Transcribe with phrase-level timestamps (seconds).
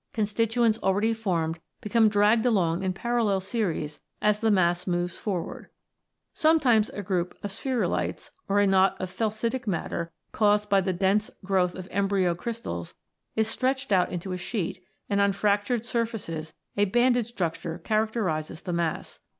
[0.13, 5.67] Constituents already formed become dragged along in parallel series as the mass moves forward.
[6.33, 11.29] Sometimes a group of spherulites, or a knot of "felsitic" matter caused by the dense
[11.45, 12.95] growth of embryo crystals,
[13.35, 18.73] is stretched out into a sheet, and on fractured surfaces a banded structure characterises the
[18.73, 19.19] mass.